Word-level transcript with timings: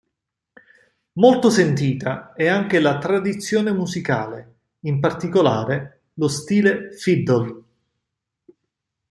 Molto 1.19 1.51
sentita 1.51 2.33
è 2.33 2.47
anche 2.47 2.79
la 2.79 2.97
tradizione 2.97 3.71
musicale, 3.71 4.55
in 4.79 4.99
particolare 4.99 6.05
lo 6.15 6.27
stile 6.27 6.89
fiddle. 6.91 7.63